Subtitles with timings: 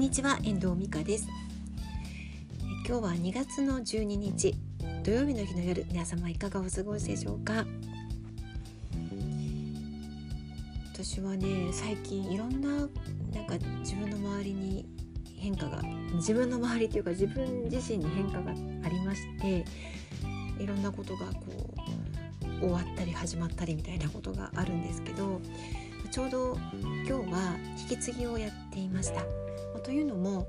[0.00, 1.28] んにちは遠藤美香です
[2.88, 4.54] 今日は2月の12日
[5.04, 7.66] 土曜日の日の夜皆様いかがお過ごしでしょうか？
[10.94, 14.86] 私はね最近いろんななんか自分の周りに
[15.36, 15.82] 変化が
[16.14, 19.66] 自分の周りというか自分自身に変化がありまして
[20.58, 21.74] いろんなことがこ
[22.58, 25.42] う終わったり始まったりみたいなことがあるんですけど
[26.10, 29.49] ちょうど今日は引き継ぎをやっていました。
[29.82, 30.46] というのも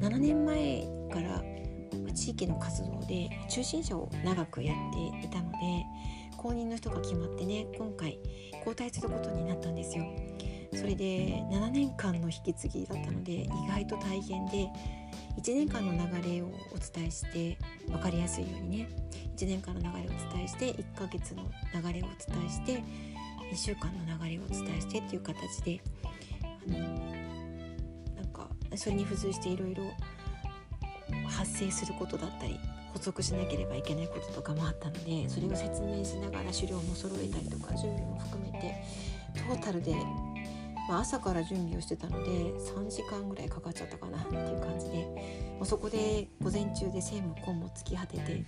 [0.00, 1.42] 7年前から
[2.14, 4.76] 地域の活動で中心者を長くやっ
[5.20, 5.58] ていたので
[6.36, 8.18] 後任の人が決まってね今回
[8.58, 10.04] 交代することになったんですよ。
[10.74, 14.68] それで7年間の引き継ぎだったので意外と大変で
[15.40, 18.88] 1年間の流れをお伝えして分かりやすいようにね
[19.36, 22.82] 1年間の流れをお伝えして1ヶ月の流れをお伝えして
[23.52, 25.80] 1週間の流れをお伝えしてっていう形で
[26.68, 27.13] あの
[28.76, 29.84] それに付随していろいろ
[31.28, 32.58] 発生することだったり
[32.92, 38.74] 補足しなければいけないこととかもあったのでそれを説明しながら資料も揃えたりとか準備も含めて
[39.34, 39.94] トータルで、
[40.88, 44.96] まあ、朝から準備をしてたので3時間ぐらいかかっちゃったかなっていう感じで
[45.56, 48.44] もうそこで午前中で政務根も突き果ててで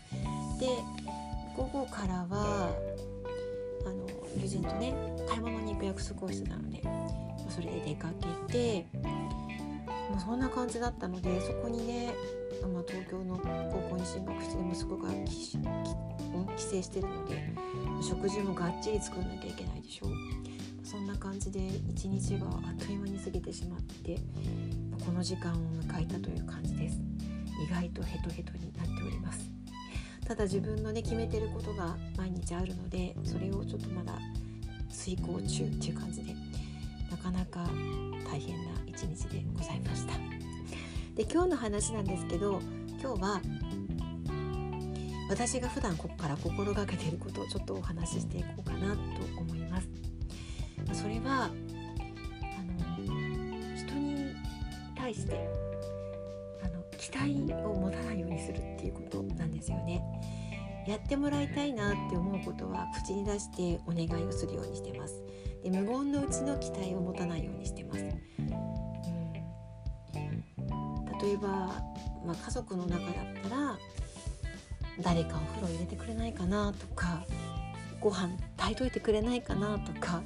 [1.57, 2.71] 午後からは
[3.85, 4.07] あの
[4.41, 4.95] 友人とね
[5.29, 8.09] 買い物に行く約束をしてたのでまそれで出か
[8.49, 8.87] けて
[10.11, 12.15] もうそんな感じだったのでそこにね、
[12.63, 15.11] まあ、東京の高校に進学して息子が
[16.57, 17.53] 帰省してるので
[18.03, 20.07] 食事もがっちり作らなきゃいけないでしょ。
[20.85, 24.19] そんな感じで一日があっという間に過ぎてしまって
[25.05, 27.01] この時間を迎えたという感じです。
[27.61, 29.51] 意外とヘトヘトになっております。
[30.27, 34.19] ただ自分のね決めてることが毎日あるのでそれをちょっとまだ
[34.91, 36.35] 遂行中っていう感じで
[37.11, 37.69] なかなか
[38.31, 40.15] 大変な一日でございました。
[41.15, 42.61] で今日の話なんですけど
[43.01, 43.41] 今日は
[45.29, 49.01] 私が普段ここから心がけていることをちょっとお話ししていこうかなと
[49.41, 49.89] 思います。
[50.93, 52.97] それはあの
[53.77, 54.35] 人に
[54.95, 55.49] 対して
[56.63, 59.16] あの期待を持たないようにするっていうこと。
[60.87, 65.23] やってもらいたいなって思うことは口に出してお願いをするようにしてます。
[65.71, 68.15] で無言のうちの期待を持たないようにしてます、うん、
[71.21, 71.49] 例えば、
[72.25, 73.77] まあ、家族の中だったら
[75.01, 77.25] 誰かお風呂入れてくれないかなとか
[78.01, 80.23] ご飯炊いといてくれないかなとか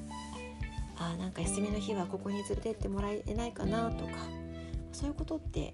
[0.98, 4.10] あなんか休みの日はここに連れてってもらえないかなとか
[4.92, 5.72] そういうことって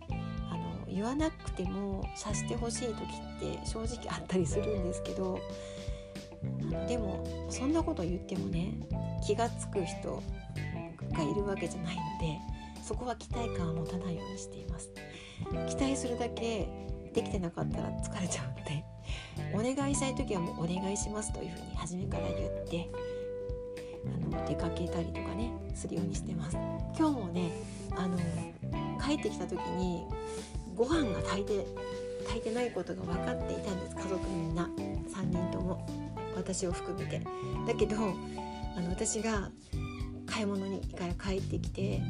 [0.97, 5.39] 言わなくても察してほしい時って正直あったりするんですけど
[6.89, 8.73] でもそんなこと言ってもね
[9.23, 10.23] 気が付く人
[11.13, 12.39] がいるわけじゃないので
[12.83, 14.91] そこは期待感を持たないようにしています。
[15.69, 16.67] 期待するだけ
[17.13, 22.89] できてなかったら疲れちゃうのでお願いしたい時はもうお願いしますというふうに初めから言って
[24.33, 26.57] あの出かけたりとかねするようにしてます。
[26.99, 27.51] 今日もね
[27.97, 28.17] あの
[29.05, 30.05] 帰ってきた時に
[30.77, 31.67] ご飯が炊いて
[32.25, 33.97] 炊いてないことが分かっていたんです。
[33.97, 34.69] 家族みんな。
[35.09, 35.87] 3人とも。
[36.37, 37.23] 私を含めて。
[37.67, 39.51] だけどあの私が
[40.27, 42.03] 買い物にから帰ってきて、え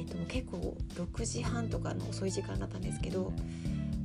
[0.00, 3.32] ーと、結構6時半とかの遅い時間だったんですけど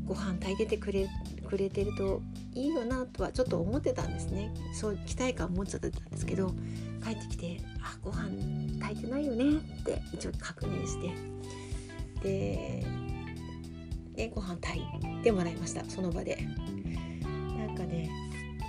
[0.06, 1.08] ご飯炊いててくれ
[1.48, 2.22] くれてると
[2.54, 4.54] いいよなとはちょっと思ってたんですね。
[4.74, 6.54] そう期待感を持っちゃってたんですけど
[7.04, 8.32] 帰ってきて「あご飯
[8.80, 9.46] 炊いてないよね」
[9.80, 11.12] って一応確認して。
[12.22, 12.86] で
[14.16, 16.38] でご飯炊いてもらいましたその場で。
[17.58, 18.10] なんかね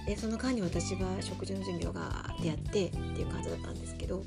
[0.06, 4.22] でその間に私は食事の準備をガーってやってっていう感じだったんですけど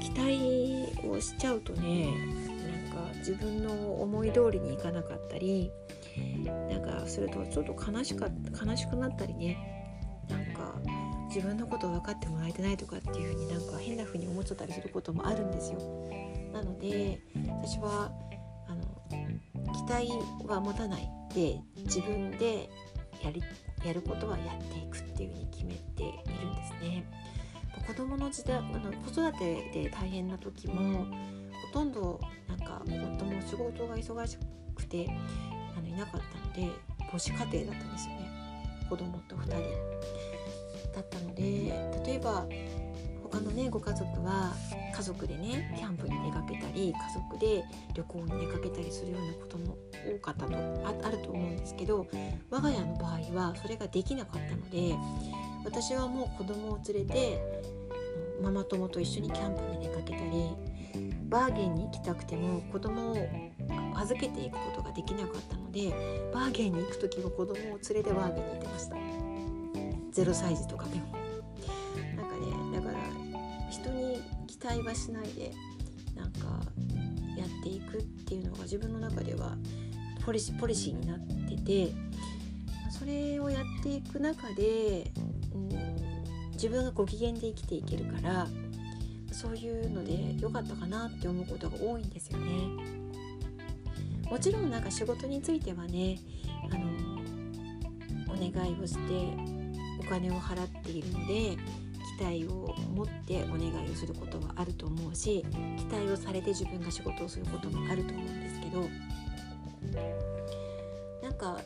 [0.00, 2.12] 期待をしちゃうとね
[2.92, 5.70] なんか自分の思い通りにいかなかったり
[6.70, 8.28] なんかするとちょっと悲しか
[8.64, 9.58] 悲しくなったりね
[10.28, 10.74] なんか
[11.28, 15.78] 自分のことを分かってもらえてないとかっていう風になんか変な風に思っちゃったりすることもあるんですよ。
[16.52, 18.12] なので私は
[19.86, 20.08] 期待
[20.46, 22.70] は持たないで自分で
[23.22, 23.42] やり
[23.84, 26.06] やることはやっていくっていうふうに決めてい
[26.40, 27.04] るんですね。
[27.86, 34.38] 子供の時代あの子育てで大変な時もほとんどなんか夫も仕事が忙し
[34.74, 35.06] くて
[35.76, 36.20] あのいなかっ
[36.54, 36.72] たので
[37.10, 39.52] 母子家庭だったんですよね子供と2人
[40.94, 41.42] だったので
[42.06, 42.46] 例えば
[43.34, 44.52] 他のねご家族は
[44.94, 49.76] 家族でねキャンプに出かけたり家族で旅行に出かけたりするようなことも
[50.06, 52.06] 多かったとあると思うんですけど
[52.50, 54.94] 我が家の場合はそれができなかったので
[55.64, 57.42] 私はもう子供を連れて
[58.40, 60.50] ママ友と一緒にキャンプに出かけたり
[61.28, 63.16] バーゲンに行きたくても子供を
[63.96, 65.92] 預けていくことができなかったので
[66.32, 68.96] バーゲンに行く時は子供を連れてバーゲンに行ってました。
[70.22, 71.23] 0歳児とかでも。
[74.64, 75.52] 待はしないで
[76.16, 76.60] なんか
[77.36, 79.56] やっていくっていうのが自分の中では
[80.24, 81.18] ポリシポリシーになっ
[81.48, 81.92] てて
[82.90, 85.10] それをやっていく中で、
[85.52, 85.68] うん、
[86.52, 88.46] 自分がご機嫌で生きていけるから
[89.32, 92.94] そういうので良かったかなって思うことが多いんですよね。
[94.30, 96.18] もちろんなんか仕事についてはね
[96.70, 96.86] あの
[98.32, 99.00] お願いをして
[100.00, 101.56] お金を払っているので
[102.16, 105.44] 期待を持ってお願いをすることはあると思うし
[105.76, 108.88] 期待をされて自分が仕事をすることもあると思うんですけど
[111.22, 111.60] なんか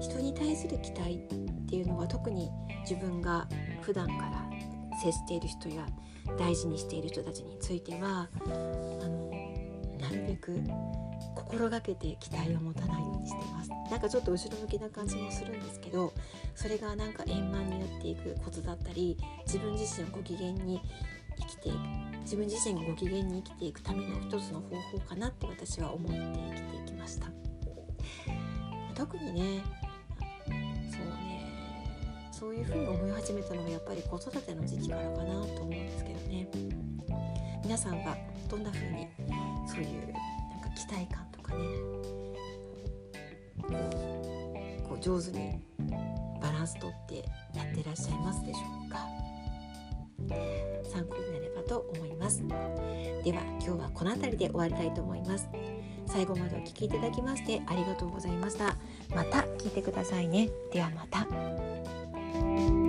[0.00, 2.50] 人に対する期待っていうのは特に
[2.88, 3.48] 自分が
[3.82, 4.46] 普段から
[5.02, 5.86] 接している人や
[6.38, 9.30] 大事にしている人たちについてはあの
[9.98, 10.60] なるべく
[11.34, 13.05] 心がけて期待を持たない
[13.90, 16.12] なんかちょっと後ろ向きな感じもするんですけど
[16.54, 19.16] それがなんか円満になっていくコツだったり
[19.46, 20.80] 自分自身をご機嫌に
[21.38, 21.78] 生きていく
[22.22, 27.28] 自分自身がご機嫌に生きていくための一つの方法かなって私は思って生きていきました。
[28.94, 29.62] 特にね
[30.90, 31.52] そうね
[32.32, 36.48] そういうふうに思い始めたのはやっぱり子育ての時期からかなと思うんですけどね。
[37.62, 38.16] 皆さんは
[38.48, 39.08] どんな風に
[39.66, 41.25] そういうなんか期待感
[45.06, 45.60] 上手に
[46.42, 47.18] バランスとって
[47.54, 49.06] やってらっしゃいますでしょうか？
[50.82, 52.42] 参考になればと思います。
[53.22, 55.48] では今日はこの辺りで終わりたいと思います。
[56.06, 58.76] 最後までお聴きいただきましてありがとうございました。
[59.14, 60.48] また聞いてくださいね。
[60.72, 62.85] ではまた。